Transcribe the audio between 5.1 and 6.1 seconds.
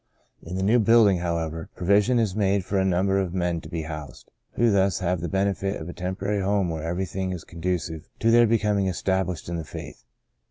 the benefit of a